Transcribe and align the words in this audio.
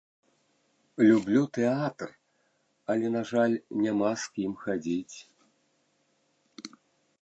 Люблю 1.09 1.43
тэатр, 1.57 2.09
але, 2.93 3.07
на 3.19 3.23
жаль, 3.35 3.55
няма 3.85 4.11
з 4.23 4.35
кім 4.39 4.51
хадзіць. 4.67 5.17